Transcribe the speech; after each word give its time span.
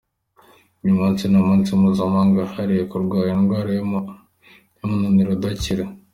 Uyu 0.83 0.97
munsi 0.99 1.21
ni 1.25 1.37
umunsi 1.41 1.69
mpuzamahanga 1.79 2.37
wahariwe 2.41 2.83
kurwanya 2.91 3.33
indwara 3.37 3.69
y’umunaniro 3.73 5.31
udakira. 5.37 5.83